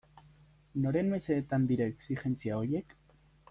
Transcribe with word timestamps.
Noren 0.85 1.11
mesedetan 1.11 1.69
dira 1.73 1.89
exijentzia 1.93 2.61
horiek? 2.63 3.01